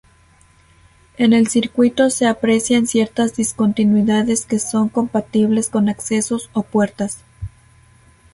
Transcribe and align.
En 1.17 1.31
el 1.31 1.45
circuito 1.47 2.09
se 2.09 2.25
aprecian 2.25 2.87
ciertas 2.87 3.35
discontinuidades 3.35 4.47
que 4.47 4.57
son 4.57 4.89
compatibles 4.89 5.69
con 5.69 5.89
accesos 5.89 6.49
o 6.53 6.63
puertas. 6.63 7.19